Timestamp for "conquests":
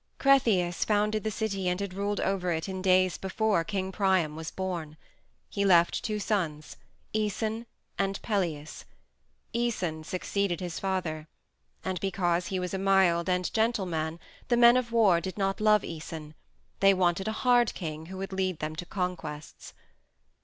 18.87-19.73